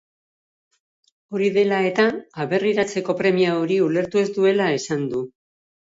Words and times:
Hori 1.35 1.49
dela 1.57 1.81
eta, 1.89 2.05
aberriratzeko 2.45 3.17
premia 3.23 3.53
hori 3.59 3.81
ulertzu 3.89 4.23
ez 4.23 4.29
duela 4.39 4.71
esan 4.79 5.05
du. 5.13 5.23